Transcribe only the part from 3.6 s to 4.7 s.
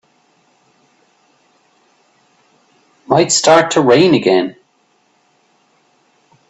to rain again.